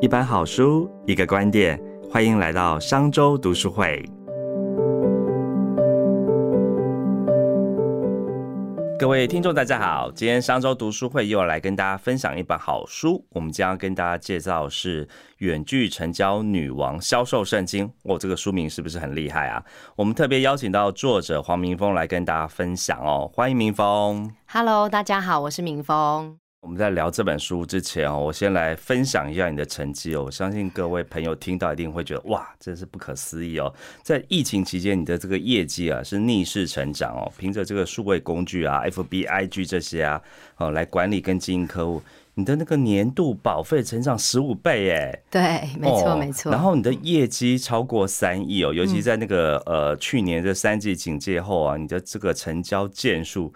[0.00, 1.76] 一本好书，一个观点，
[2.08, 4.00] 欢迎来到商周读书会。
[8.96, 13.24] 各位听众，大家好，今天商周读书会又要来跟大家分享一本好书。
[13.30, 15.04] 我们将要跟大家介绍是
[15.38, 17.88] 《远距成交女王销售圣经》。
[18.04, 19.60] 哦，这个书名是不是很厉害啊？
[19.96, 23.28] 我们特别邀请到作者黄明峰来跟大家分享哦。
[23.34, 24.32] 欢迎明峰。
[24.46, 26.38] Hello，大家好，我是明峰。
[26.60, 30.24] 我们在聊这本书之前哦，我先来分享一下你的成绩哦。
[30.24, 33.72] 我相信各位朋友听到一定会觉得哇，真是不可思议哦！
[34.02, 37.30] 在疫情期间，你的这个业绩啊是逆势成长哦。
[37.38, 40.20] 凭着这个数位工具啊，FBIG 这些啊，
[40.56, 42.02] 哦来管理跟经营客户，
[42.34, 45.22] 你的那个年度保费成长十五倍耶！
[45.30, 46.50] 对，没错没错。
[46.50, 53.54] 然后你的业绩超过三亿哦，尤其在那个呃去年这三季警戒后啊，你的这个成交件数。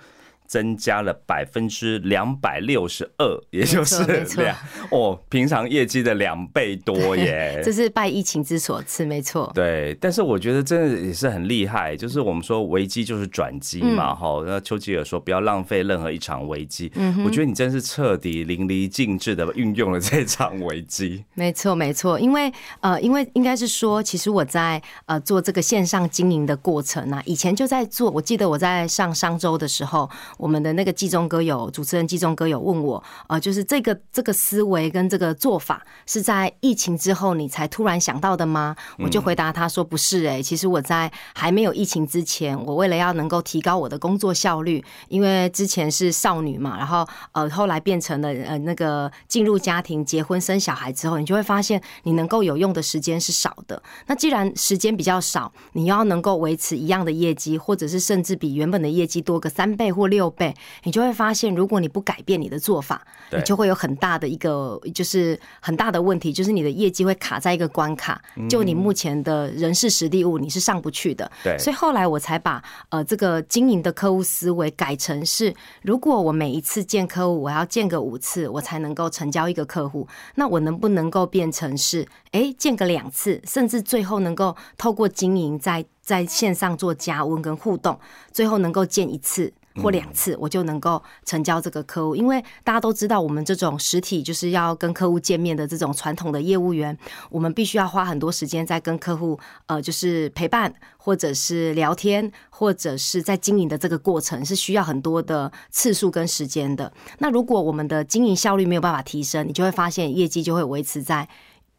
[0.52, 4.04] 增加了百分之两百六十二，也就是
[4.36, 4.54] 两
[4.90, 7.58] 哦，平常业绩的两倍多耶。
[7.64, 9.50] 这是拜疫情之所赐，没错。
[9.54, 14.44] 对，但是我觉得真的也是很厉害，就是我们说危机就是转机嘛，哈。
[14.44, 21.24] 那丘吉尔说不要浪费任何一场危机，嗯我觉得你真是彻底淋漓尽致的运用了这场危机。
[21.32, 28.10] 没错，没错，因为呃，因为应该是说，其实我在呃做这个线上经营的过程呢，以前就在做。
[28.10, 30.10] 我记得我在上商周的时候。
[30.42, 38.74] 我们的那个季中哥有主持人季中哥有问我，呃，就是这个这个思维跟这个做法是在疫情之后你才突然想到的吗？
[38.98, 53.80] 我就回答他说不是，哎，其实我在还没有疫情之前，我为了要能够提高我的工作效率，因为之前是少女嘛，然后呃后来变成了呃那个进入家庭、结婚、生小孩之后，你就会发现你能够有用的时间是少的。
[54.08, 60.31] 那既然时间比较少，你要能够维持一样的业绩，或者是甚至比原本的业绩多个三倍或六。
[60.32, 71.30] 倍，你就会发现，如果你不改变你的做法，你就会有很大的一个，就是很大的问题，就是你的业绩会卡在一个关卡，就你目前的人事实力物，你是上不去的。
[71.44, 87.98] 对，所以后来我才把呃这个经营的客户思维改成是，如果我每一次见客户，我要见个五次，我才能够成交一个客户，那我能不能够变成是，哎，见个两次，甚至最后能够透过经营在在线上做加温跟互动，
[88.32, 89.52] 最后能够见一次。
[89.76, 92.16] 或两次，我就能够成交这个客户。
[92.16, 96.96] 因为大家都知道，我们这种实体就是要跟客户见面的这种传统的业务员，
[97.30, 106.92] 我们必须要花很多时间在跟客户呃，就是陪伴，或者是聊天，或者是在经营的这个过程是需要很多的次数跟时间的。
[107.18, 111.28] 那如果我们的经营效率没有办法提升，你就会发现业绩就会维持在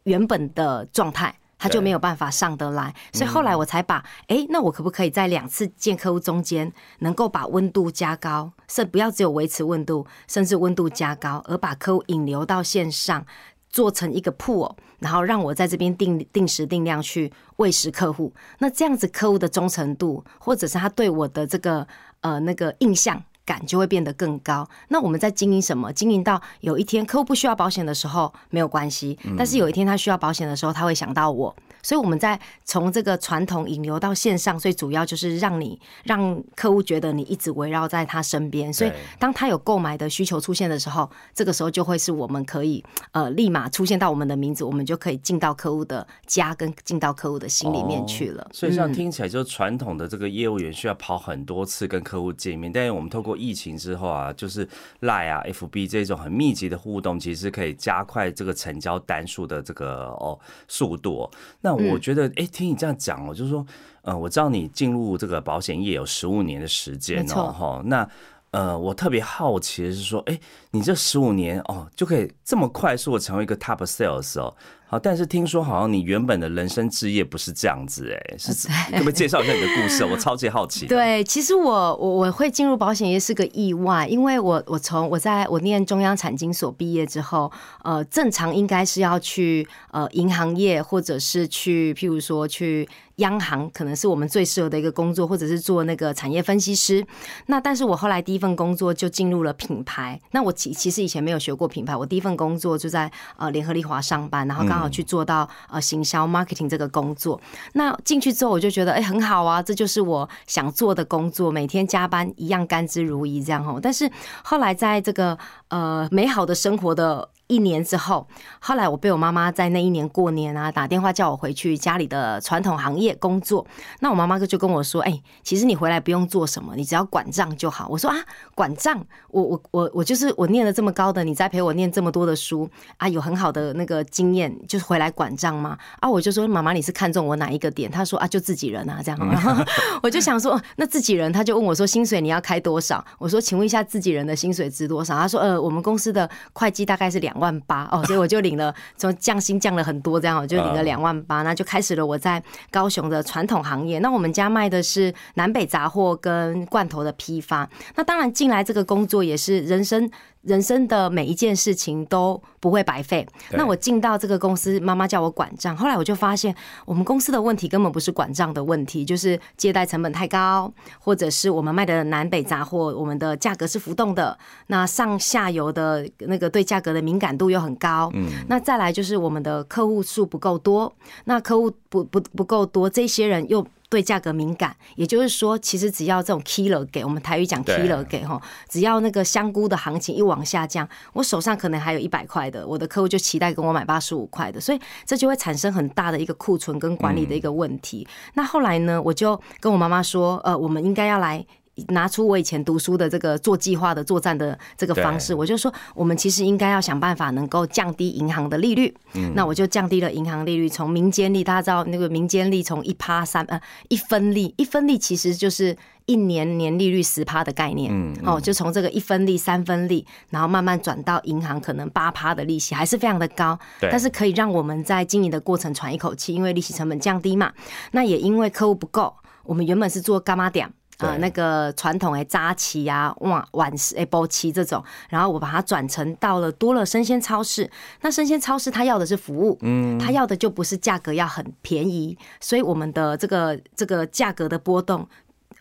[0.03, 1.35] 原本的状态。
[1.63, 6.69] 他就没有办法上得来，所以后来我才把，哎，那我可不可以在两次见客户中间，
[6.99, 13.25] 能够把温度加高，甚不要只有维持温度，甚至温度加高，而把客户引流到线上，
[13.69, 18.33] 做成一个铺，然后让我在这边定定时定量去喂食客户。
[18.59, 21.87] 那这样子客户的忠诚度，或者是他对我的这个
[22.19, 23.23] 呃那个印象。
[23.45, 24.67] 感就会变得更高。
[24.89, 25.91] 那我们在经营什么？
[25.93, 31.55] 经营到有一天客户不需要保险的时候没有关系，但是有一天他需要保险的时候，他会想到我。
[31.85, 38.71] 所以我们在从这个传统引流到线上，最主要就是让你让客户觉得你一直围绕在他身边。
[38.71, 48.47] 所以当他有购买的需求出现的时候，这个时候就会是我们可以呃立马出现到我们的名字，我们就可以进到客户的家，跟进到客户的心里面去了。
[48.53, 54.67] 所以这样听起来，就是传统的这个业务员需要跑很多次跟客户见面，但是我们透过疫情之后啊，就是
[55.01, 61.29] 赖啊、FB 这种很密集的互动，其实可以加快这个成交单数的这个哦速度。
[61.61, 63.65] 那我觉得，哎，听你这样讲哦，就是说，
[64.01, 68.07] 呃，我知道你进入这个保险业有十五年的时间哦，哈，那
[68.51, 70.39] 呃，我特别好奇的是说，哎，
[70.71, 74.55] 你这十五年哦，就可以这么快速的成为一个 top sales 哦。
[74.93, 80.05] 好，但是听说好像你原本的人生志业不是这样子哎，是 可不可以介绍一下你的故事？
[80.05, 80.85] 我超级好奇。
[80.85, 87.51] 对，其实我我我会进入保险业是个意外，因为我我从我在我念中央产经所毕业之后，
[87.83, 92.87] 呃，正常应该是要去呃银行业，或者是去譬如说去
[93.17, 97.05] 央行，可能是我们最适合的一个工作，或者是做那个产业分析师。
[97.47, 100.21] 那但是我后来第一份工作就进入了品牌。
[100.31, 104.89] 那我其其实以前没有学过品牌，我第一份工作就在呃联合利华上班，然后刚好。
[104.93, 107.41] 去做到呃行销 marketing 这个工作，
[107.73, 113.79] 那进去之后我就觉得哎很好啊，这就是我想做的工作，每天加班一样甘之如饴这样哦。
[113.81, 114.07] 但是
[114.43, 115.35] 后来在这个
[115.69, 117.27] 呃美好的生活的。
[117.47, 118.27] 一年之后，
[118.59, 123.65] 后来我被我妈妈在那一年过年啊打电话叫我回去家里的传统行业工作。
[123.99, 128.15] 那我妈妈就跟我说：“哎，其实你回来不用做什么，你只要管账就好。”我说：“啊，
[128.55, 129.05] 管账？
[129.29, 139.63] 我我我我就是我念了这么高的，你再陪我念这么多的书啊，有很好的那个经验，就是回来管账吗？”啊，我就说：“妈妈，你是看中我哪一个点？”她说：“啊，就自己人啊，这样。”然后
[140.01, 152.41] 我就想说：“那自己人？”他就问我说：“薪水你要开多少？”我说：“请问一下自己人的薪水值多少？”他说：“呃，我们公司的会计大概是两万八哦，所以我就领了，从降薪降了很多，这样我就领了两万八，那就开始了我在
[152.71, 153.99] 高雄的传统行业。
[153.99, 157.69] 那我们家卖的是南北杂货跟罐头的批发。
[157.95, 160.09] 那当然进来这个工作也是人生。
[160.43, 163.27] 人生的每一件事情都不会白费。
[163.51, 165.75] 那我进到这个公司，妈妈叫我管账。
[165.75, 166.53] 后来我就发现，
[166.85, 174.37] 我们公司的问题根本不是管账的问题，就是借贷成本太高，或者是我们卖的南北杂货，我们的价格是浮动的。
[174.67, 178.11] 那上下游的那个对价格的敏感度又很高。
[178.13, 178.27] 嗯。
[178.47, 180.93] 那再来就是我们的客户数不够多。
[181.25, 183.65] 那客户不不不够多，这些人又。
[183.93, 198.07] 对价格敏感，也就是说，其实只要这种 killer 给我们台语讲 killer 给哈，只要那个香菇的行情一往下降，我手上可能还有一百块的，我的客户就期待跟我买八十五块的，所以这就会产生很大的一个库存跟管理的一个问题。
[198.33, 201.45] 那后来呢，我就跟我妈妈说，呃，我们应该要来。
[201.87, 208.95] 拿出我以前读书的这个做计划的作战的这个方式，我就说我们其实应该要想办法能够降低银行的利率。
[209.13, 213.59] 嗯，那我就降低了银行利率，从民间利，大家知道那个民间利从一趴三呃
[213.89, 215.75] 一分利，一分利其实就是
[216.05, 217.91] 一年年利率十趴的概念。
[217.91, 223.57] 嗯，哦，就从这个一分利、三分利，然后慢慢转到银行可能八趴的利息，还是非常的高。
[223.79, 227.51] 但是可以让我们在经营的过程喘一口气，因为利息成本降低嘛。
[227.91, 230.71] 那也因为客户不够，我们原本是做干妈点。
[230.99, 237.69] 啊，那个传统诶扎旗啊、哇碗式诶包旗这种，然后我把它转成到了多了生鲜超市。
[238.01, 245.07] 那生鲜超市它要的是服务，嗯，它要的就不是价格要很便宜，所以我们的这个这个价格的波动。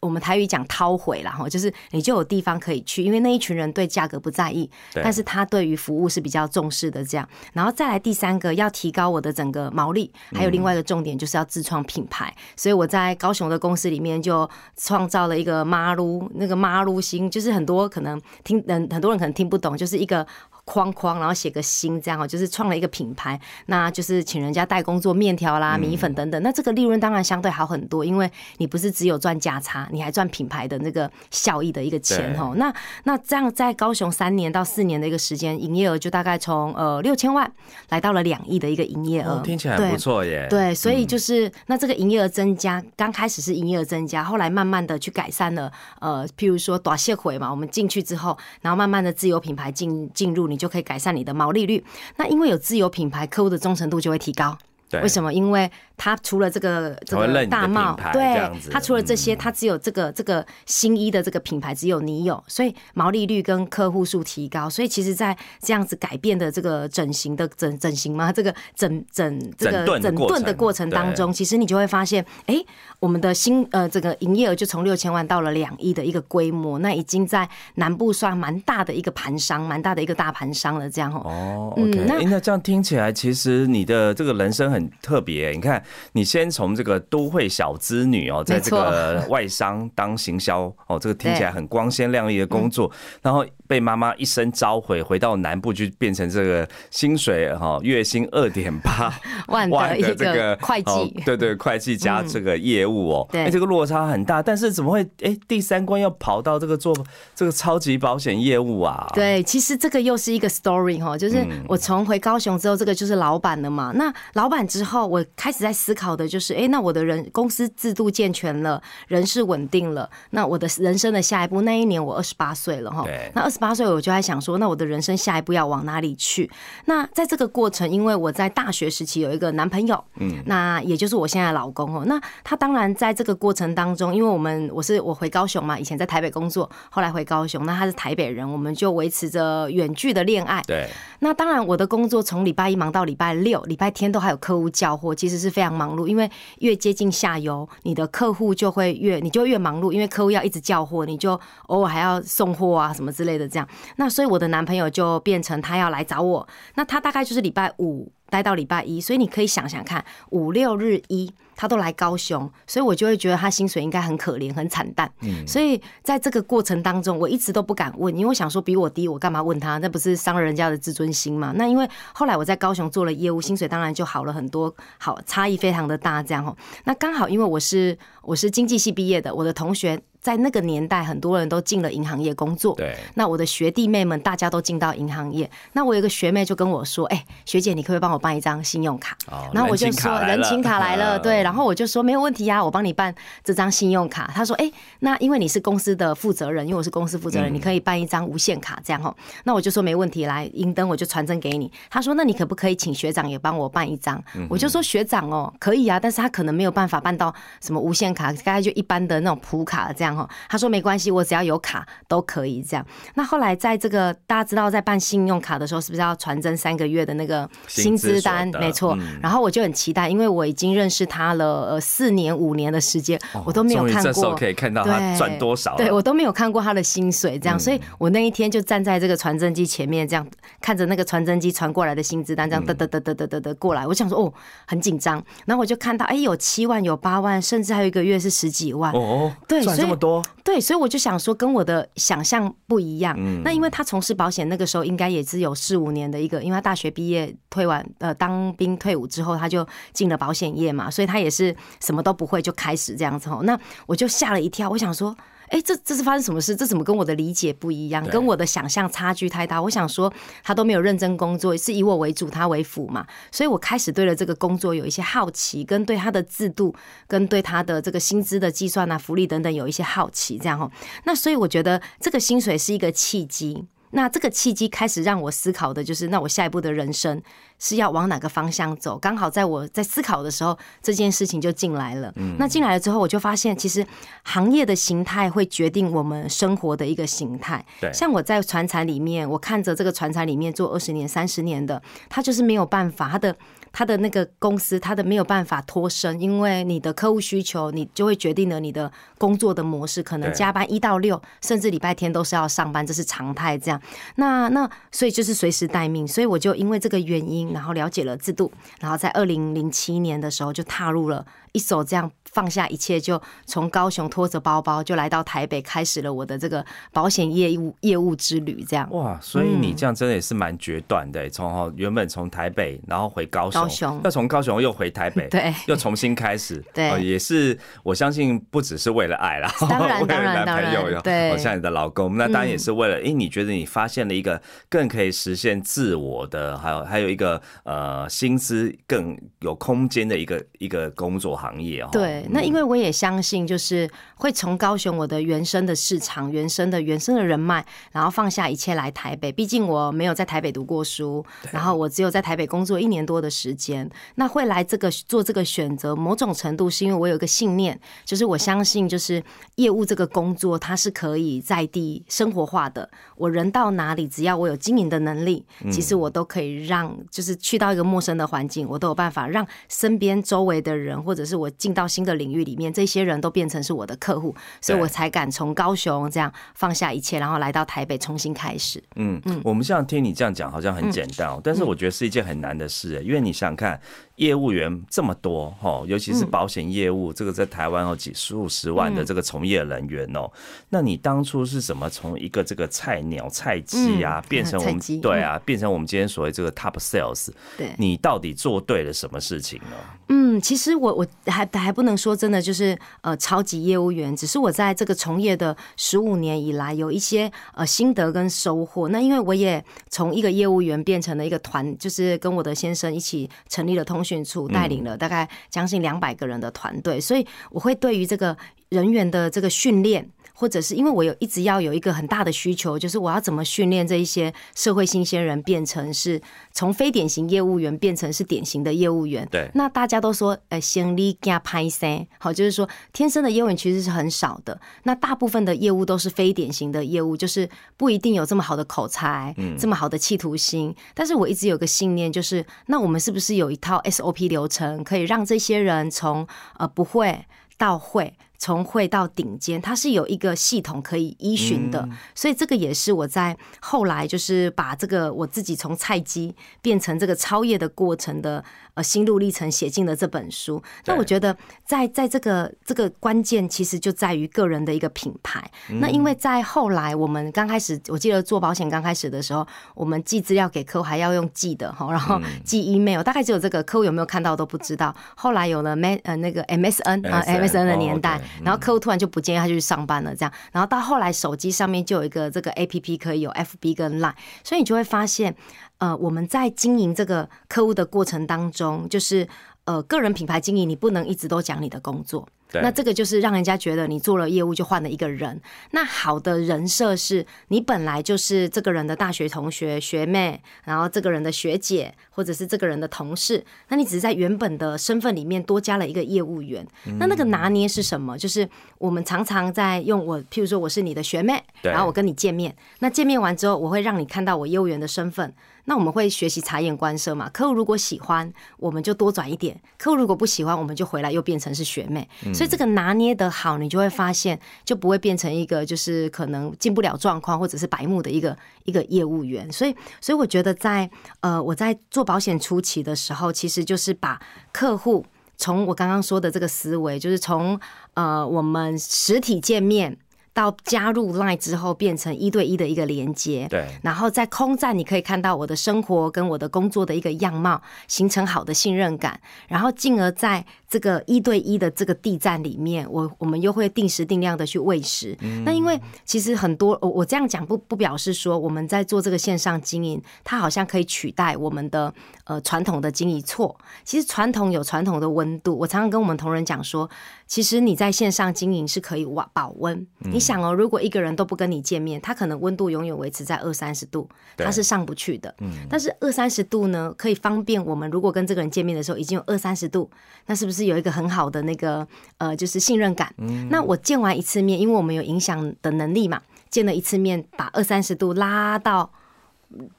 [0.03, 7.27] 我们台语讲掏回了哈，就是你就有地方可以去，因为那一群人对价格不在意，但是他对于服务是比较重视的这样。
[7.53, 12.35] 然后再来第三个，要提高我的整个毛利，还有另外一个重点就是要自创品牌。
[12.57, 20.27] 所以我在高雄的公司里面就创造了一个妈撸，那个妈撸星，就是很多可能听人很多人可能听不懂，就是一个。
[20.65, 26.41] 框框，然后写个心，这样哦，就是创了一个品牌，那就是请人家代工做面条啦、米粉等等。
[26.41, 32.55] 那这个利润当然相对好很多，因为你不是只有赚价差，你还赚品牌的那个效益的一个钱哦。
[32.57, 32.73] 那
[33.03, 37.51] 那这样在高雄三年到四年的一个时间，营业额就大概从呃六千万
[37.89, 40.47] 来到了两亿的一个营业额，听起来不错耶。
[40.49, 45.73] 对，所以就是那这个营业额增加，刚开始是营业额增加，后来慢慢的去改善了。
[45.99, 50.52] 呃，譬如说短线回嘛，我们进去之后，然后慢慢的自有品牌进进入。
[50.53, 51.83] 你就可以改善你的毛利率。
[52.17, 54.57] 那因为有自有品牌，客户的忠诚度就会提高。
[55.03, 55.33] 为什么？
[55.33, 55.71] 因为
[56.03, 64.69] 他除了这个这个大帽，对，他除了这些，他只有这个这个新一的这个品牌，只有你有，所以毛利率跟客户数提高。
[64.69, 68.33] 所以其实，在这样子改变的这个整形的整整形吗？
[68.33, 72.57] 这个整整这个整顿的过程当中，其实你就会发现，哎，
[72.99, 80.91] 我们的新呃这个营业额就从六千万到了两亿的一个规模，那已经在南部算蛮大的一个盘商，蛮大的一个大盘商了。
[80.91, 85.51] 这样哦，嗯，那那这样听起来，其实你的这个人生很特别。
[85.53, 85.81] 你看。
[86.13, 92.91] 你先从这个都会小资女哦，在这个外商当行销哦，这个听起来很光鲜亮丽的工作，
[93.21, 99.13] 然后被妈妈一声召回，回到南部去变成这个薪水哈，月薪二点八
[99.49, 106.95] 万的这个会计，对对，会计加这个业务哦，哎，这个落差很大，但是怎么会哎第三关要跑到这个做
[107.35, 109.09] 这个超级保险业务啊？
[109.15, 126.49] 对，其实这个又是一个 story 哈，就是我从回高雄之后，这个就是老板了嘛，那老板之后，我开始在思考的就是，哎，那我的人公司制度健全了，人事稳定了，那我的人生的下一步，那一年我二十八岁了哈，那二十八岁我就在想说，那我的人生下一步要往哪里去？
[126.85, 140.89] 那在这个过程，因为我在大学时期有一个男朋友，嗯，那也就是我现在老公哦，那他当然在这个过程当中，因为我们我是我回高雄嘛，以前在台北工作，后来回高雄，那他是台北人，我们就维持着远距的恋爱，对。
[141.21, 146.09] 那当然我的工作从礼拜一忙到礼拜六，礼拜天都还有客户交货，其实是非这样忙碌。
[146.09, 146.29] 因为
[146.59, 153.69] 越接近下游，你的客户就会越，你就越忙碌，因为客户要一直叫货，你就偶尔还要送货啊什么之类的这样。
[153.95, 161.33] 那所以我的男朋友就变成他要来找我，那他大概就是礼拜五待到礼拜一，所以你可以想想看，五六日一。
[161.63, 165.09] 他都来高雄，所以我就会觉得他薪水应该很可怜、很惨淡。
[165.21, 169.79] 嗯，所以在这个过程当中，我一直都不敢问，因为我想说比我低，我干嘛问他？
[169.79, 171.53] 那不是伤了人家的自尊心嘛？
[171.55, 176.57] 那因为后来我在高雄做了业务，薪水当然就好了很多，好差异非常的大，这样哦。
[176.83, 180.03] 那刚好因为我是我是经济系毕业的，我的同学。
[180.23, 182.77] 在那个年代，很多人都进了银行业工作。
[182.77, 185.51] 对，那我的学弟妹们大家都进到银行业。
[185.73, 212.87] 那我有个学妹就跟我说：“哎，学姐，你可不可以帮我办一张信用卡？”哦，然后我就说：“人情卡来了。” 对，然后我就说：“没有问题啊，我帮你办这张信用卡。”他说：“哎，那因为你是公司的负责人，因为我是公司负责人，你可以办一张无限卡，这样哦。”那我就说：“没问题，来，银灯我就传真给你。”他说：“那你可不可以请学长也帮我办一张？”我就说：“学长哦，可以啊，但是他可能没有办法办到什么无限卡，大概就一般的那种普卡这样哈。”他说：“没关。”关系，我只要有卡都可以这样。
[213.15, 218.47] 那后来在这个大家知道，在办信用卡的时候，是不是要传真三个月的那个薪资单？
[218.61, 218.95] 没错。
[219.23, 224.03] 然后我就很期待，因为我已经认识他了呃四年五年的时间，我都没有看过。
[224.03, 225.77] 这时候可以看到他赚多少？
[225.77, 227.59] 对我都没有看过他的薪水，这样。
[227.59, 230.27] 所以我那一天就站在这个传真机前面，这样
[230.61, 233.87] 看着那个传真机传过来的薪资单，这样嘚嘚嘚嘚嘚嘚嘚过来。
[233.87, 234.33] 我想说哦，
[234.67, 235.23] 很紧张。
[235.47, 238.93] 然后我就看到，哎，有七万，有八万，甚至还有一个月是十几万。
[238.93, 240.23] 哦，对，赚这么多。
[240.45, 243.17] 对，所以我就想说，跟我的想象不一样。
[243.45, 253.41] 那因为他从事保险那个时候，应该也只有四五年的一个，因为他大学毕业退完，呃，当兵退伍之后，他就进了保险业嘛，所以他也是什么都不会就开始这样子哦。
[253.45, 255.17] 那我就吓了一跳，我想说。
[255.49, 256.57] 哎，这这是发生什么事？
[256.57, 258.03] 这怎么跟我的理解不一样？
[258.09, 259.61] 跟我的想象差距太大。
[259.61, 260.11] 我想说，
[260.43, 263.07] 他都没有认真工作，是以我为主，他为辅嘛。
[263.31, 266.75] 所以我开始对了这个工作有一些好奇，跟对他的制度，
[267.07, 270.39] 跟对他的这个薪资的计算啊、福利等等有一些好奇。
[270.39, 270.73] 这样哦，
[271.05, 273.67] 那所以我觉得这个薪水是一个契机。
[273.95, 277.21] 那这个契机开始让我思考的就是，那我下一步的人生
[277.63, 278.99] 是要往哪个方向走？
[278.99, 282.13] 刚好在我在思考的时候，这件事情就进来了。
[282.17, 283.87] 嗯那进来了之后，我就发现，其实
[284.25, 287.65] 行业的形态会决定我们生活的一个形态。
[287.81, 293.37] 对，像我在船厂里面，我看着这个船厂里面做二十年、三十年的，他就是没有办法，他的。
[293.75, 303.57] 他的那个公司，他的没有办法脱身，因为你的客户需求，你就会决定了你的工作的模式，可能加班一到六，甚至礼拜天都是要上班，这是常态。
[303.57, 303.81] 这样，
[304.17, 306.07] 那那所以就是随时待命。
[306.07, 312.11] 所以我就因为这个原因，然后了解了制度，然后在二零零七年的时候就踏入了一手这样。
[312.33, 318.65] 放下一切，就从高雄拖着包包就来到台北，开始了我的这个保险业务业务之旅。
[318.67, 321.29] 这样哇，所以你这样真的也是蛮决断的。
[321.29, 330.73] 从哈原本从台北，然后回高雄，高雄要从高雄又回台北， 对，又重新开始， 对，也是我相信不只是为了爱啦，当然当然当然，
[331.05, 334.41] 对，像你的老公，那当然也是为了，哎，你觉得你发现了一个
[334.71, 341.89] 更可以实现自我的，还有还有一个呃薪资更有空间的一个一个工作行业哦。
[341.91, 342.25] 对。
[342.31, 349.33] 那因为我也相信，就是会从高雄我的原生的市场、原生的原生的人脉，然后放下一切来台北。
[349.33, 353.91] 毕竟我没有在台北读过书，然后我只有在台北工作一年多的时间。
[354.15, 359.23] 那会来这个做这个选择，某种程度是因为我有一个信念，就是我相信，就是
[359.57, 362.89] 业务这个工作它是可以在地生活化的。
[363.17, 372.13] 我人到哪里，只要我有经营的能力，其实我都可以让，就是去到一个陌生的环境，我都有办法让身边周围的人，或者是我进到新的。
[372.13, 378.85] 领域里面，这些人都变成是我的客户，所以我才敢从高雄这样放下一切，然后来到台北重新开始。
[378.97, 383.81] 嗯嗯，我们像听你这样讲，好像很简单哦，但是我觉得是一件很难的事，因为你想想看。
[384.23, 390.31] 业务员这么多哈，尤其是保险业务，这个在台湾有几数十万的这个从业人员哦。
[390.69, 397.31] 那你当初是怎么从一个这个菜鸟菜鸡啊，变成我们对啊，变成我们今天所谓这个 top sales？
[397.59, 399.77] 对，你到底做对了什么事情呢？
[400.09, 408.89] 嗯，其实我我还还不能说真的就是呃超级业务员，只是我在这个从业的十五年以来，有一些呃心得跟收获。
[408.89, 414.01] 那因为我也从一个业务员变成了一个团，就是跟我的先生一起成立了通。
[414.13, 418.37] 训处带领了大概将近两百个人的团队，所以我会对于这个
[418.69, 420.07] 人员的这个训练。
[420.33, 426.21] 或者是因为我有一直要有一个很大的需求，就是我要怎么训练这一些社会新鲜人变成是
[426.53, 429.27] 从非典型业务员变成是典型的业务员。
[429.31, 434.61] 对，那大家都说，呃，先立加拍生，好，就是说天生的业务员其实是很少的。
[434.85, 440.75] 那大部分的业务都是非典型的业务，就是不一定有这么好的口才，这么好的企图心。
[440.95, 446.27] 但是我一直有个信念，就是那我们是不是有一套 SOP 流程，可以让这些人从
[446.59, 447.25] 呃不会
[447.57, 448.15] 到会。
[448.43, 451.89] 从会到顶尖，它是有一个系统可以依循的。
[452.13, 460.63] 所以这个也是我在后来就是把这个我自己从菜鸡变成这个超越的过程的呃心路历程写进了这本书。
[460.87, 465.43] 那我觉得在在这个这个关键其实就在于个人的一个品牌。
[465.81, 474.95] 那因为在后来我们刚开始，我记得做保险刚开始的时候，我们寄资料给客户还要用寄的哈，然后寄 email，大概只有这个客户有没有看到都不知道。
[475.15, 485.35] 后来有了 M 呃那个 MSN 啊 MSN 的年代，然后客户突然就不建议他就去上班了这样，然后到后来手机上面就有一个这个 APP 可以有 FB 跟 Line，所以你就会发现，
[485.83, 489.27] 呃，我们在经营这个客户的过程当中，就是
[489.65, 492.29] 呃个人品牌经营，你不能一直都讲你的工作。
[492.55, 495.41] 那这个就是让人家觉得你做了业务就换了一个人。
[495.73, 503.45] 那好的人设是你本来就是这个人的大学同学学妹，然后这个人的学姐，或者是这个人的同事。
[503.69, 506.65] 那你只是在原本的身份里面多加了一个业务员。
[507.01, 508.17] 那那个拿捏是什么？
[508.17, 508.49] 就是
[508.79, 512.55] 我们常常在用我，譬如说我是你的学妹，然后我跟你见面。
[512.79, 515.35] 那见面完之后，我会让你看到我业务员的身份。
[515.65, 517.29] 那我们会学习察言观色嘛？
[517.31, 522.09] 客户如果喜欢，我们就多转一点；客户如果不喜欢，我们就回来又变成是学妹。
[522.35, 529.51] 所以这个拿捏的好，你就会发现就不会变成一个就是可能进不了状况或者是白目的一个一个业务员。
[529.53, 530.91] 所以，所以我觉得在
[531.21, 534.21] 呃我在做保险初期的时候，其实就是把
[534.53, 537.59] 客户从我刚刚说的这个思维，就是从
[537.95, 539.97] 呃我们实体见面。
[540.35, 555.15] 到加入 Line 之后，变成一对一的一个连接，对，然后在空战你可以看到我的生活跟我的工作的一个样貌，形成好的信任感，然后进而在这个一对一的这个地站里面，我我们又会定时定量的去喂食。
[555.45, 561.93] 那因为其实很多我我这样讲不不表示说我们在做这个线上经营，它好像可以取代我们的
[562.25, 563.55] 呃传统的经营错。
[563.85, 566.89] 其实传统有传统的温度，我常常跟我们同仁讲说。
[567.27, 569.87] 其实你在线上经营是可以保保温。
[570.01, 575.35] 你想哦，如果一个人都不跟你见面，他可能温度永远维持在二三十度，他是上不去的。
[575.67, 577.91] 但是二三十度呢，可以方便我们。
[577.91, 579.91] 如果跟这个人见面的时候已经有二三十度，
[580.27, 581.87] 那是不是有一个很好的那个
[582.19, 583.15] 呃，就是信任感？
[583.51, 588.91] 那我见完一次面，因为我们有影响的能力嘛，见了一次面，把二三十度拉到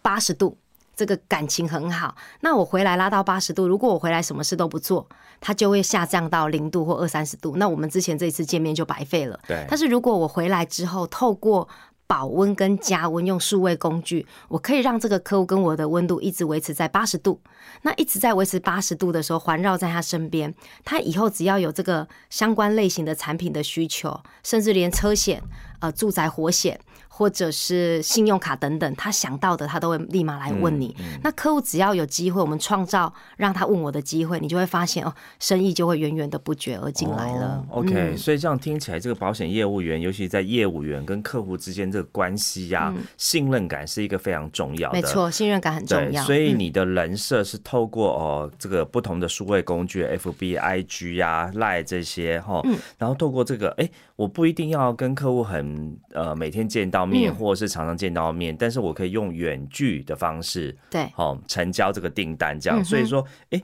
[0.02, 0.58] 八十度。
[0.96, 5.08] 这个感情很好，那我回来拉到八十度，如果我回来什么事都不做，
[5.42, 9.40] 它就会下降到零度或二三十度，那我们之前这一次见面就白费了。
[9.48, 9.66] 对。
[9.68, 11.68] 但是如果我回来之后，透过
[12.14, 17.42] 保温跟加温用数位工具，我可以让这个客户跟我的温度一直维持在八十度，
[17.82, 20.54] 那一直在维持八十度的时候，环绕在他身边，
[20.86, 25.42] 他以后只要有这个相关类型的产品的需求，甚至连车险、
[25.80, 26.80] 呃住宅火险。
[27.16, 30.96] 或者是信用卡等等，他想到的他都会立马来问你。
[31.22, 37.64] 那客户只要有机会，我们创造让他问我的机会，你就会发现哦，生意就会源源的不绝而进来了。
[37.70, 45.00] OK，所以这样听起来，这个保险业务员，尤其在业务员跟客户之间这个关系呀，信任感是一个非常重要的。
[45.00, 46.24] 没错，信任感很重要。
[46.24, 52.60] 所以你的人设是透过哦这个不同的数位工具，FB、IG 呀、Line 这些哈，
[52.98, 57.03] 然后透过这个，哎，我不一定要跟客户很呃每天见到。
[57.06, 62.84] 面或者是常常见到面，但是我可以用远距的方式，对，好成交这个订单，这样。
[62.84, 63.62] 所以说，哎，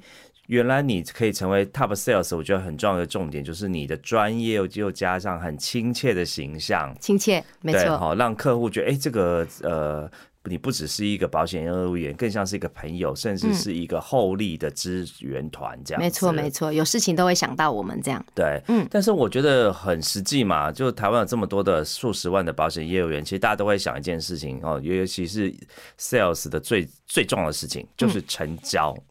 [0.48, 10.10] 原来你可以成为 top sales，我觉得很重要的重点就是你的专业又又加上很亲切的形象，亲切，没错，好让客户觉得，哎，这个呃。
[10.46, 16.02] 你不只是一个保险业务员，更像是一个朋友，甚至是一个后力的支援团这样。
[16.02, 18.26] 没错，没错，有事情都会想到我们这样。
[18.34, 18.88] 对，嗯。
[18.90, 25.54] 但是我觉得很实际嘛，就台湾有这么多的数十万的保险业务员，其实大家都会想一件事情哦，尤其是
[26.00, 28.96] sales 的最最重要的事情就是成交。
[28.98, 29.04] 嗯，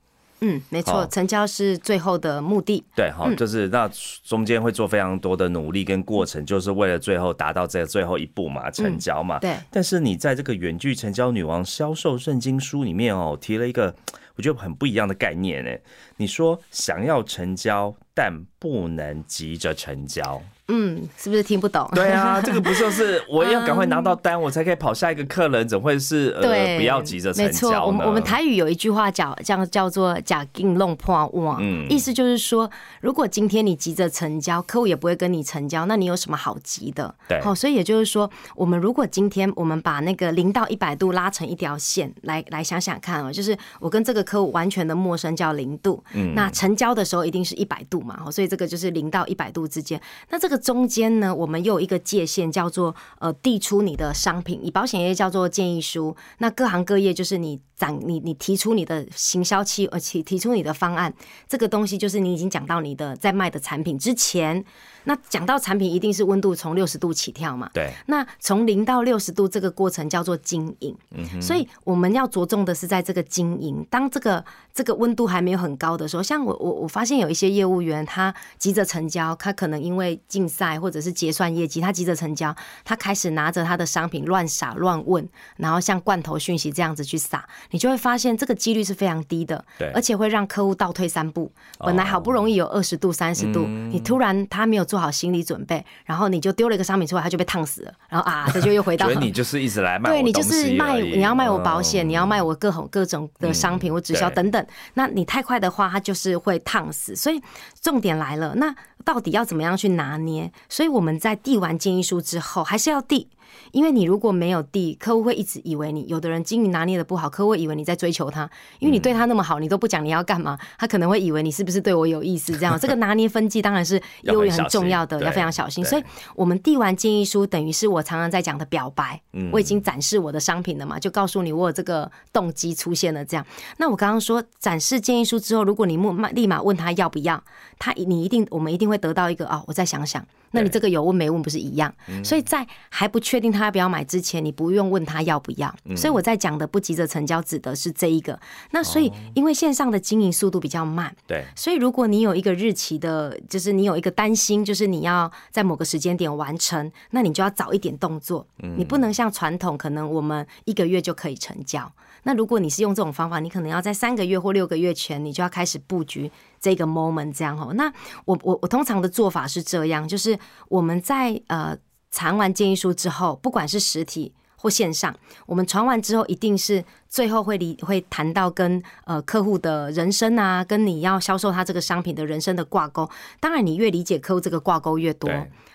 [0.68, 2.85] 没错，成交是最后的目的。
[2.94, 3.90] 对，好，就是那
[4.22, 9.38] 中间会做非常多的努力跟过程，就是为了最后达到这最后一步嘛，成交嘛。
[9.38, 9.57] 对。
[9.70, 13.94] 但是你在这个远距成交女王销售圣经书里面哦，提了一个
[14.37, 15.70] 我觉得很不一样的概念呢。
[16.16, 20.40] 你说想要成交，但不能急着成交。
[20.70, 21.88] 嗯，是不是听不懂？
[21.94, 25.66] 对啊，这个不就是我要赶快拿到 单，我才可以跑下一个客人？
[25.66, 27.87] 怎会是呃不要急着成交呢？
[27.87, 37.14] 我们我们台语有一句话叫这样叫做“假硬弄破网”，意思就是说，如果今天你急着成交，客户也不会跟你成交，那你有什么好急的？
[37.26, 50.58] 对，好，所以也就是说，我们如果今天我们把那个零到一百度拉成一条线，来来想想看哦，就是我跟这个客户完全的陌生叫零度，嗯，那成交的时候一定是一百度嘛，所以这个就是零到一百度之间，那这个。
[50.59, 56.14] 中间呢，我们又有一个界限，叫做呃递出你的商品，以保险业叫做建议书。
[56.38, 61.12] 那各行各业就是你展你你提出你的行销期，而且提出你的方案，
[61.49, 64.64] 这个东西就是你已经讲到你的在卖的产品之前。
[65.05, 67.71] 那讲到产品，一定是温度从六十度起跳嘛？
[67.73, 67.90] 对。
[68.09, 70.94] 那从零到六十度这个过程叫做经营，
[71.40, 73.87] 所以我们要着重的是在这个经营。
[73.88, 74.44] 当这个
[74.75, 91.50] 这个温度还没有很高的时候，像我我我发现有一些业务员，他急着成交，他可能因为竞赛或者是结算业绩，他急着成交，他开始拿着他的商品乱撒乱问，然后像罐头讯息这样子去撒，你就会发现这个几率是非常低的，对，而且会让客户倒退三步。
[91.78, 94.98] 本来好不容易有二十度、三十度，你突然他没有做。
[94.98, 97.92] 好心理准备，然后你就丢了一个商品出来，他就被烫死了。
[98.08, 99.06] 然后啊，这就又回到。
[99.06, 104.66] 所以你就是一直来卖，对你就是卖，你要卖我保险，你要卖我各种各种的商品，我直销等等。
[104.94, 107.14] 那你太快的话，它就是会烫死。
[107.14, 107.40] 所以
[107.80, 110.52] 重点来了，那到底要怎么样去拿捏？
[110.68, 113.28] 所以我们在递完建议书之后，还是要递。
[113.72, 122.52] 因为你如果没有递，客户会一直以为你有的人经营拿捏的不好，客户会以为你在追求他，因为你对他那么好，你都不讲你要干嘛，他可能会以为你是不是对我有意思。
[122.56, 125.84] 这样， 这个拿捏分际当然是优越很重要的，要非常小心。
[125.84, 126.02] 所以，
[126.34, 129.20] 我们递完建议书，等于是我常常在讲的表白，
[129.52, 133.24] 我已经展示我的商品了嘛，就告诉你我有这个动机出现了。
[133.24, 137.42] 这样，那我刚刚说展示建议书之后，如果你立立马问他要不要，
[137.78, 140.24] 他你一定我们一定会得到一个哦，我再想想。
[140.50, 141.92] 那你这个有问没问不是一样？
[142.24, 145.74] 所以在还不确定他要不要买之前，你不用问他要不要。
[145.96, 148.38] 所以我在讲的不急着成交，指的是这一个。
[148.70, 158.46] 那所以因为线上的经营速度比较慢，对，所以如果你有一个日期的，就是你有一个担心，就是你要在某个时间点完成，那你就要早一点动作。
[158.77, 161.90] 你不能像传统，可能我们一个月就可以成交。
[162.24, 167.72] 那如果你是用这种方法，你可能要在三个月或六个月前，你就要开始布局这个 moment，这样哦。
[167.74, 167.90] 那
[168.24, 171.77] 我我我通常的做法是这样，就是我们在呃
[172.11, 175.14] 传完建议书之后，不管是实体或线上，
[175.47, 183.09] 我们传完之后，一定是最后会离会谈到跟呃客户的人生啊，跟你要销售他这个商品的人生的挂钩。
[183.38, 185.31] 当然，你越理解客户这个挂钩越多。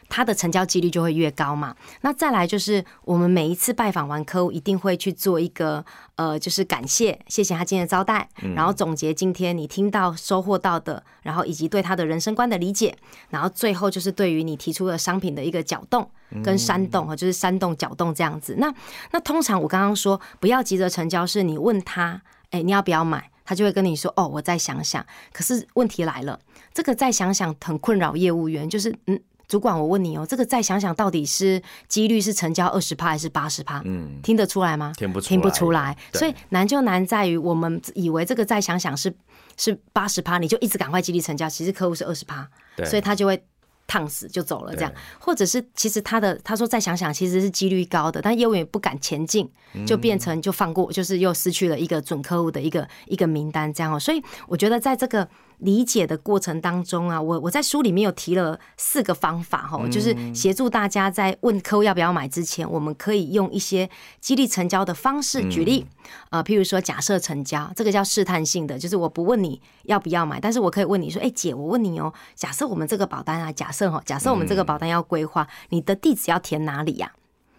[0.09, 1.75] 他的成交几率就会越高嘛。
[2.01, 5.83] 那再来就是，我们每一次拜访完客户，一定会去做一个
[6.15, 12.95] 呃，就是感谢，谢谢他今天的招待，然后总结今天你听到、收获到的，然后以及对他的人生观的理解，
[13.29, 16.09] 然后最后就是对于你提出的商品的一个搅动
[16.43, 18.55] 跟煽动哈，就是煽动、搅动这样子。
[18.57, 18.73] 那
[19.11, 23.29] 那通常我刚刚说不要急着成交，是你问他，哎，你要不要买？
[23.45, 25.05] 他就会跟你说，哦，我再想想。
[25.33, 26.39] 可是问题来了，
[26.73, 29.19] 这个再想想很困扰业务员，就是嗯。
[29.53, 33.83] 主管，我问你哦，这个再想想，到底是几率是成交二十趴还是八十趴？
[33.85, 34.91] 嗯，听得出来吗？
[34.97, 35.95] 听不听不出来。
[36.13, 39.13] 所以难就难在于，我们以为这个再想想是
[39.55, 42.49] 是八十趴，你就一直赶快激励成交，其实客户是二十趴，
[42.83, 43.39] 所以他就会
[43.85, 44.91] 烫死就走了这样。
[45.19, 49.47] 或者是其实他的他说再想想，其实是几率高的，但业务员不敢前进，
[49.85, 53.99] 就变成就放过，就是又失去了一个准客户的一个一个名单这样哦。
[53.99, 55.29] 所以我觉得在这个。
[55.63, 65.85] 理解的过程当中啊，我我在书里面有提了四个方法哈，就是协助大家在问客户要不要买之前，我们可以用一些激励成交的方式举例，
[66.29, 77.11] 呃，譬如说假设成交，这个叫试探性的，就是我不问你要不要买，但是我可以问你说，哎姐，我问你哦，假设我们这个保单啊，假设哈，假设我们这个保单要规划，你的地址要填哪里呀？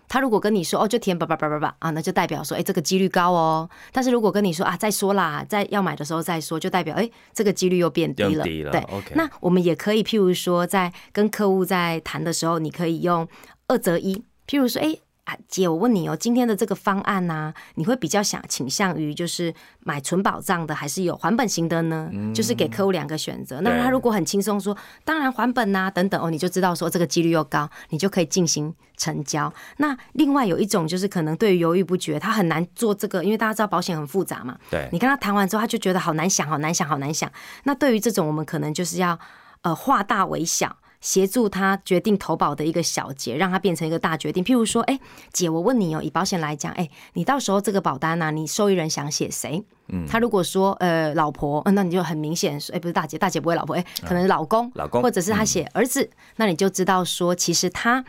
[0.09, 3.69] 他如果跟你说哦，就填叭叭叭叭叭啊，那就代表说，哎，这个几率高哦。
[3.93, 8.45] 但是如果跟你说啊，再说啦，在要买的时候再说，就代表哎，这个几率又变低了。
[8.45, 13.27] 对，那我们也可以，譬如说，在跟客户在谈的时候，你可以用
[13.69, 14.97] 二择一，譬如说，哎。
[15.25, 22.11] 啊，姐，我问你哦，今天的这个方案呢，你会比较想倾向于就是买纯保障的，还是有还本型的呢？
[22.35, 23.63] 就是给客户两个选择。
[23.63, 29.51] 那他如果很轻松说，当然还本呐，等等哦，你就知道说这个几率又高，你就可以进行成交。
[29.79, 34.59] 那另外有一种就是可能对于犹豫不决，他很难做这个，因为大家知道保险很复杂嘛。
[34.71, 37.33] 对，你跟他谈完之后，他就觉得好难想，好难想，好难想。
[37.63, 39.19] 那对于这种，我们可能就是要
[39.63, 40.77] 呃化大为小。
[41.05, 44.43] 协助他决定投保的一个小节，让他变成一个大决定。
[44.43, 44.99] 譬如说，哎，
[45.35, 49.63] 姐，我问你哦，以保险来讲，哎，你到时候这个保单呢，你受益人想写谁？
[49.89, 58.03] 嗯，他如果说呃老婆，那你就很明显说，哎，不是大姐，大姐不会老婆，哎，可能是老公，老公，或者是他写儿子，那你就知道说，其实他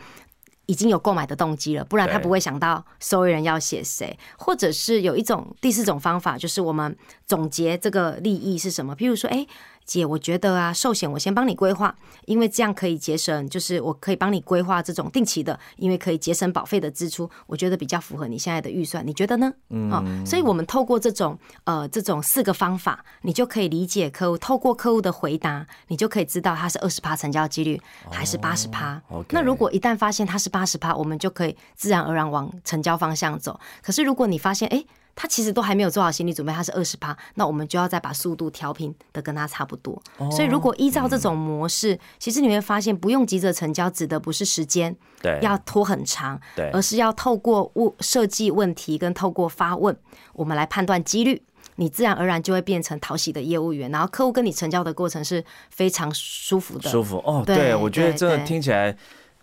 [0.64, 4.18] 已经有购买的动机了，不然他不会想到受益人要写谁。
[4.38, 8.96] 或者是有一种第四种方法，就是我们总结这个利益是什么？
[8.96, 9.46] 譬如说，哎。
[9.86, 11.94] 姐，我觉得啊，寿险我先帮你规划，
[12.26, 19.52] 因为这样可以节省，就是我可以帮你规划这种定期的，因为可以节省保费的支出，我觉得比较符合你现在的预算，你觉得呢？
[19.70, 29.00] 嗯，哦，所以我们透过这种呃这种四个方法，你就可以理解客户，透过客户的回答，你就可以知道他是二十趴成交几率还是八十趴。
[29.30, 33.58] 那如果一旦发现他是八十趴，我们就可以自然而然往成交方向走。
[33.80, 34.84] 可是如果你发现，哎。
[35.16, 40.00] 他其实都还没有做好心理准备，他是二十趴，那我们就要再把速度调平的跟他差不多。
[40.30, 49.96] 所以如果依照这种模式，其实你会发现不用急着成交，指的不是时间，对，要拖很长，对，而是要透过物设计问题跟透过发问，
[50.34, 51.42] 我们来判断几率，
[51.76, 57.42] 你自然而然就会变成讨喜的业务员，然后客户跟你成交的过程是非常舒服的，舒服哦。
[57.46, 58.94] 对，我觉得真的听起来。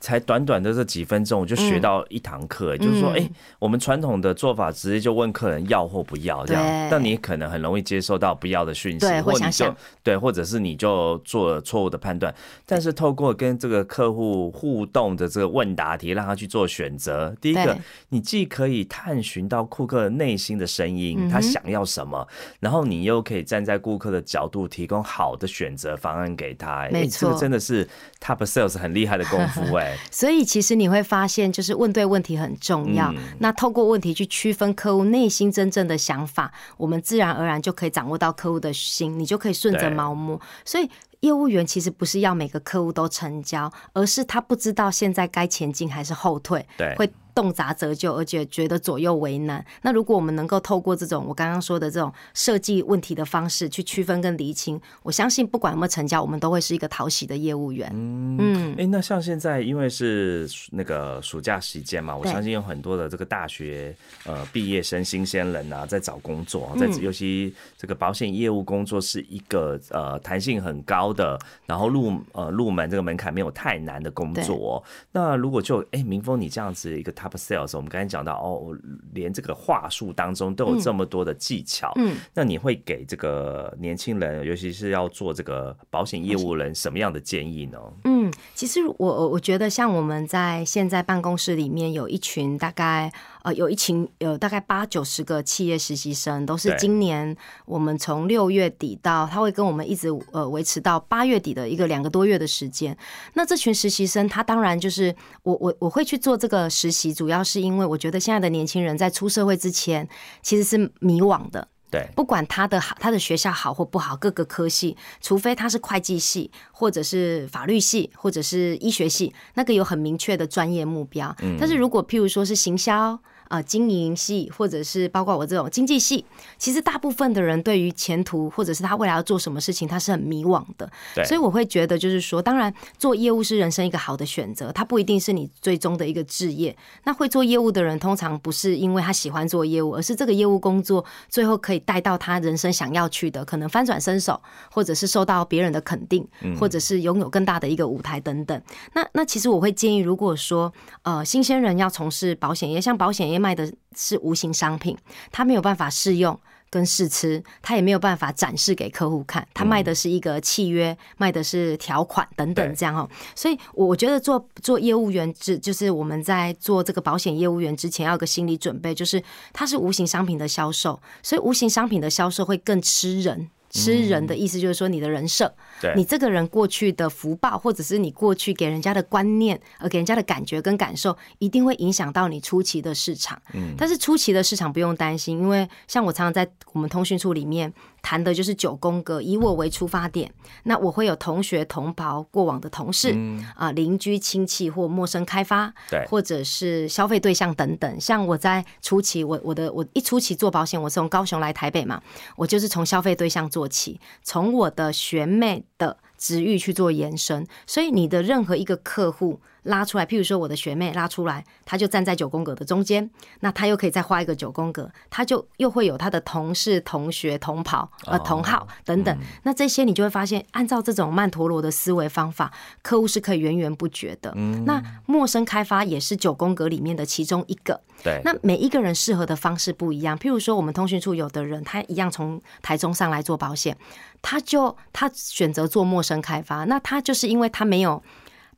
[0.03, 3.25] 才短短的这几分钟，我就学到一堂课，就是说，哎，
[3.57, 12.35] 我们传统的做法直接就问客人要或不要这样，但你可能很容易接受到不要的讯息，或你就对，或者是你就做了错误的判断。
[12.65, 17.33] 但是透过跟这个客户互动的这个问答题，让他去做选择。
[17.39, 17.77] 第一个，
[18.09, 22.27] 你既可以探寻到顾客内心的声音，他想要什么，
[22.59, 26.89] 然后你又可以站在顾客的角度提供好的选择方案给他。
[26.91, 27.87] 没错，这个真的是
[28.19, 29.91] top sales 很厉害的功夫哎。
[30.11, 33.13] 所以其实你会发现，就是问对问题很重要。
[33.39, 40.39] 那透过问题去区分客户内心真正的想法，我们自然而然就可以掌握到客户的心，你就可以顺着毛摸。
[40.63, 40.89] 所以
[41.21, 47.09] 业务员其实不是要每个客户都成交，而是他不知道现在该前进还是后退，对，会。
[47.33, 49.65] 动辄折旧，而且觉得左右为难。
[49.81, 57.89] 那如果我们能够透过这种我刚刚说的这种设计问题的方式去区分跟厘清，我相信不管有没有成交，我们都会是一个讨喜的业务员。
[57.93, 74.83] 嗯，哎，那像现在因为是那个暑假时间嘛，我相信有很多的这个大学呃毕业生、新鲜人啊，在找工作，在尤其这个保险业务工作是一个呃弹性很高的，然后入呃入门这个门槛没有太难的工作。
[75.11, 77.11] 那如果就哎明峰你这样子一个。
[77.23, 78.75] Top sales，我们刚才讲到哦，
[79.13, 81.89] 连这个话术当中都有这么多的技巧。
[81.95, 87.79] 嗯，那你会给这个年轻人，尤其是要做这个保险业务人，什么样的建议呢？
[88.03, 93.09] 嗯，其实我我觉得，像我们在现在办公室里面有一群大概
[93.43, 102.97] 呃有一群有大概八九十个企业实习生，都是今年我们从六月底到他会跟我们一直呃维持到八月底的一个两个多月的时间。
[103.33, 107.13] 那这群实习生，他当然就是我我我会去做这个实习。
[107.13, 110.07] 主要是因为我觉得现在的年轻人在出社会之前
[110.41, 121.35] 其实是迷惘的，对，不管他的好，他的学校好或不好，各个科系，除非他是会计系，或者是法律系，或者是医学系，那个有很明确的专业目标。
[121.59, 123.19] 但是如果譬如说是行销。
[123.47, 126.25] 啊，经营系或者是包括我这种经济系，
[126.57, 130.89] 其实大部分的人对于前途或者是他未来要做什么事情，他是很迷惘的。
[131.13, 136.75] 对，所以我会觉得，就是说，当然做业务是人生一个好的选择，它不一定是你最终的一个置业。
[137.03, 146.27] 那会做业务的人，通常不是因为他喜欢做业务，而是这个业务工作最后可以带到他人生想要去的，可能翻转身手，或者是受到别人的肯定，
[146.59, 148.59] 或者是拥有更大的一个舞台等等。
[148.93, 153.32] 那那其实我会建议，如果说呃新鲜人要从事保险业，像保险业。
[153.37, 154.97] 卖的是无形商品，
[155.31, 159.47] 他没有办法试用跟试吃，他也没有办法展示给客户看。
[159.53, 163.07] 他卖的是一个契约，卖的是条款等等这样哦。
[163.35, 173.49] 所以我觉得做做业务员，只就是我们在做这个保险业务员之前，要有个心理准备，就是它是无形商品的销售，所以无形商品的销售会更吃人。
[173.73, 175.53] 吃人的意思就是说，你的人设，
[175.95, 183.41] 你这个人过去的福报，或者是你过去给人家的观念，而给人家的感觉跟感受，一定会影响到你初期的市场。
[183.53, 187.73] 嗯，但是初期的市场不用担心，因为像我常常在我们通讯处里面。
[188.03, 190.31] 谈的就是九宫格，以我为出发点，
[190.63, 193.17] 那我会有同学、同袍、过往的同事
[193.55, 197.99] 啊、邻居、亲戚或陌生开发，对，或者是消费对象等等。
[197.99, 201.99] 像我在初期，我我的我一初期做保险，我是从高雄来台北嘛，
[202.35, 209.39] 我就是从消费对象做起，从我的学妹的职域去做延伸，所以你的任何一个客户。
[209.63, 219.17] 拉出来，譬如说我的学妹拉出来，她就站在九宫格的中间，那她又可以再画一个九宫格，她就又会有她的同事、同学、同跑、呃同号等等。
[219.43, 224.33] 那这些你就会发现，按照这种曼陀罗的思维方法，客户是可以源源不绝的。
[224.65, 227.79] 那陌生开发也是九宫格里面的其中一个。
[228.03, 228.21] 对。
[228.23, 230.17] 那每一个人适合的方式不一样。
[230.17, 233.77] 譬如说，我们通讯处有的人，他一样从台中上来做保险，
[234.21, 238.03] 他就他选择做陌生开发，那他就是因为他没有。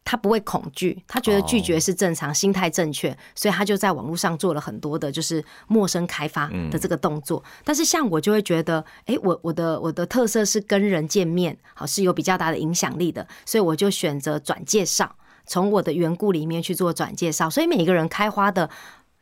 [0.05, 7.43] 他不会恐惧，他觉得拒绝是正常，心态正确，所以他就在网络上做了很多的就是陌生开发的这个动作。
[7.63, 15.15] 但是像我就会觉得，哎，我我的我的特色是跟人见面，好是有比较大的影响力的，所以我就选择转介绍，
[15.47, 17.49] 从我的缘故里面去做转介绍。
[17.49, 18.69] 所以每一个人开花的。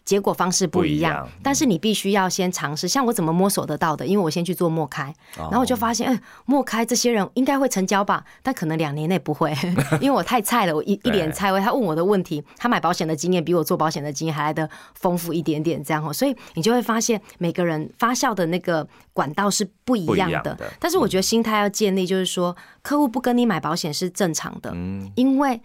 [0.06, 2.88] 结果方式不一样，但是你必须要先尝试。
[2.88, 4.06] 像我怎么摸索得到的？
[4.06, 9.56] 因为我先去做默开，然后我就发现，哎，默开这些人应该会成交吧，但可能两年内不会，
[10.02, 11.60] 因为我太菜了，我一一脸菜味。
[11.62, 20.58] 他问我的问题，他买保险的经验比我做保险的经验还来的丰富一点点，这样哦，所以你就会发现每个人发酵的那个管道是不一样的。
[20.80, 24.76] 但是我觉得心态要建立，就是说客户不跟你买保险是正常的，
[25.16, 25.62] 因为。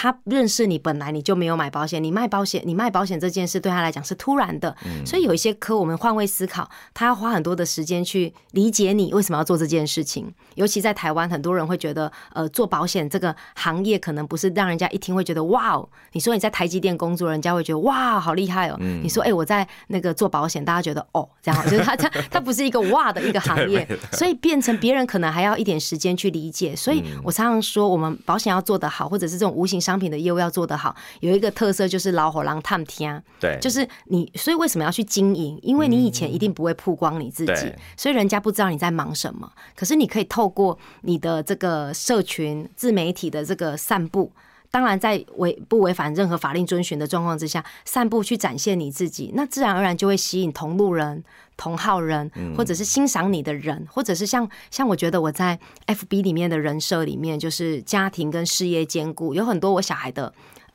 [0.00, 4.72] 他认识你，本来你就没有买保险，你卖保险，你卖保险这件事对他来讲是突然的，
[5.04, 10.32] 所以有一些科我们换位思考，他要花很多的时间去理解你为什么要做这件事情。
[10.54, 15.88] 尤其在台湾，很多人会觉得，呃，做保险这个行业可能不是让人家一听会觉得哇哦。
[16.12, 18.76] 你说你在台积电工作，人家会觉得哇，好厉害哦。
[18.78, 23.84] 你说哎，我在那个做保险，大家觉得哦，这样 就是他他他不是一个哇的一个行业，
[24.14, 26.76] 所以变成别人可能还要一点时间去理解。
[26.76, 29.87] 所以我常常说，我们保险要做得好，或者是这种无形。
[29.88, 35.58] 商品的业务要做得好，有一个特色就是老火狼探天，对，就是你，所以为什么要去经营？
[35.62, 39.50] 因为你以前一定不会曝光你自己，所以人家不知道你在忙什么。
[39.74, 44.30] 可是你可以透过你的这个社群自媒体的这个散布。
[44.70, 51.24] 当然，在违不违反任何法令遵循的状况之下，散步去展现你自己，那自然而然就会吸引同路人、
[51.58, 60.32] 同好人，或者是欣赏你的人，或者是像像我觉得我在 FB 里面的人设里面，就是家庭跟事业兼顾，有很多我小孩的。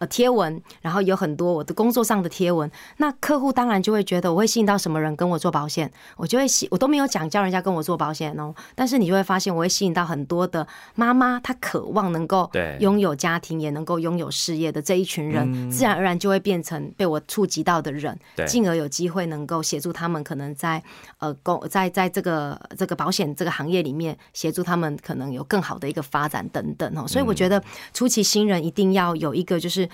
[0.07, 20.81] 贴文，然后有很多我的工作上的贴文，那客户当然就会觉得我会吸引到什么人跟我做保险，我就会吸，我都没有讲叫人家跟我做保险哦，但是你就会发现我会吸引到很多的妈妈，她渴望能够拥有家庭，也能够拥有事业的这一群人，自然而然就会变成被我触及到的人，进而有机会能够协助他们，可能在
[21.19, 27.61] 呃工在在这个这个保险这个行业里面协助他们，可能有更好的一个发展等等哦，所以我觉得
[27.93, 29.87] 初期新人一定要有一个就是。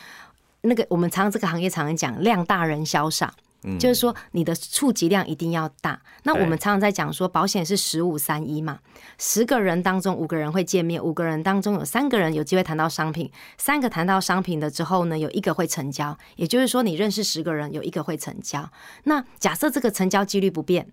[0.62, 3.34] 那个我们常常这个行业常常讲量大人潇洒，
[3.80, 6.02] 就是说你的触及量一定要大。
[6.24, 8.80] 那我们常常在讲说保险是十五三一嘛，
[9.18, 16.18] 十个人当中五个人会见面，五个人当中有三个人有机会谈到商品，三个谈到商品的之后呢，有一个会成交。
[16.36, 18.70] 也就是说你认识十个人，有一个会成交。
[19.06, 20.88] 那假设这个成交几率不变。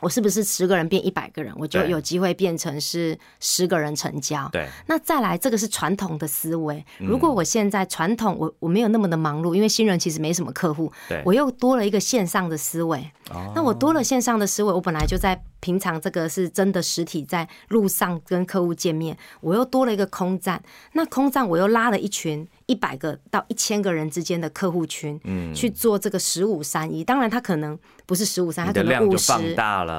[0.00, 4.48] 我是不是十个人变一百个人，我就有机会变成是十个人成交？
[4.52, 4.68] 对。
[4.86, 6.84] 那再来，这个是传统的思维。
[6.98, 10.92] 如果我现在传统，我我没有那么的忙碌，因为新人其实没什么客户，
[11.24, 12.98] 我又多了一个线上的思维。
[13.30, 13.52] 哦。
[13.54, 15.42] 那我多了线上的思维，我本来就在。
[15.60, 27.02] 平常这个是真的实体在路上跟客户见面，我又多了一个空站，那空站我又拉了一群一百个到一千个人之间的客户群，嗯，去做这个十五三一。
[27.02, 27.76] 当然，他可能
[28.06, 29.32] 不是十五三，他可能五十，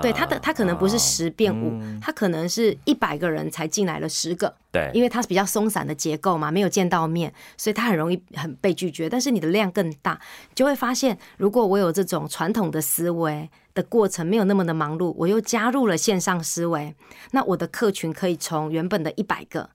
[0.01, 9.09] 对他的他可能不是十变五，他可能是一百个人才进来了十个，对，因为它是比较松散的结构嘛，没有见到面，所以他很容易很被拒绝。
[9.09, 10.17] 但是你的量更大，
[10.55, 13.49] 就会发现，如果我有这种传统的思维。
[13.75, 16.93] 的过程没有那么的忙碌，我又加入了线上思维，
[17.31, 19.69] 那我的客群可以从原本的一百个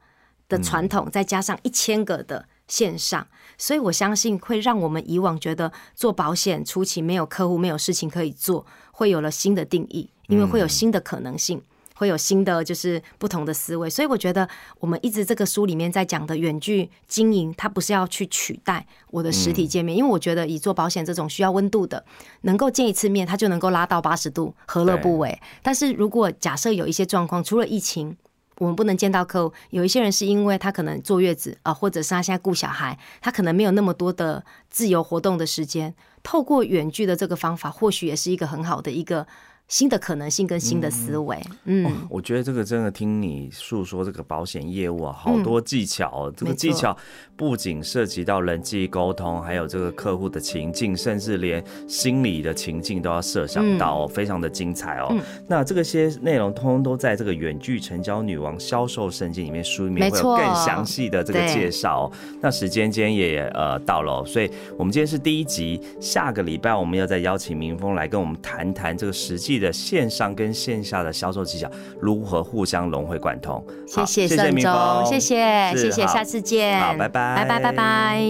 [0.48, 3.27] 的传统，再加上一千个的线上，
[3.59, 11.62] 所以我相信会让我们以往觉得做保险初期没有客户、没有事情可以做，会有了新的定义，因为会有新的可能性。
[11.96, 14.48] 会有新的就是不同的思维，所以我觉得
[14.81, 22.05] 我们一直这个书里面在讲的远距经营，它不是要去取代我的实体见面，因为我觉得以做保险这种需要温度的，
[22.40, 25.40] 能够见一次面，它就能够拉到八十度，何乐不为？
[25.62, 28.16] 但是如果假设有一些状况，除了疫情，
[28.59, 39.27] 我们不能见到客户，有一些人是因为他可能坐月子啊，或者是他现在顾小孩，他可能没有那么多的自由活动的时间，透过远距的这个方法，或许也是一个很好的一个。
[39.66, 46.94] 新的可能性跟新的思维，嗯，我觉得这个真的听你诉说这个保险业务啊，好多技巧，这个技巧
[47.35, 55.16] 不仅涉及到人际沟通，还有这个客户的情境，甚至连心理的情境都要设想到，非常的精彩哦。
[55.48, 62.12] 那这个些内容通通都在这个远距成交女王销售圣经里面书里面会有更详细的这个介绍。
[62.40, 69.54] 那时间间也呃到了，所以我们今天是第一集，下个礼拜我们要再邀请明峰来跟我们谈谈这个实际。
[69.59, 73.64] 的线上跟线下的销售技巧如何互相融会贯通？
[73.87, 78.23] 谢谢盛忠，谢谢谢谢，下次见，好，拜拜，拜拜拜拜。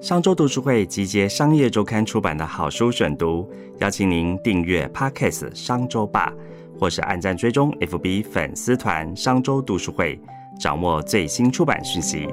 [0.00, 6.32] 商周读书会集结商业周刊出版的好书选读，邀请您订阅 Podcast 商周吧，
[6.78, 10.20] 或是按赞追踪 FB 粉丝团商周读书会。
[10.58, 12.26] 掌握最新出版讯息。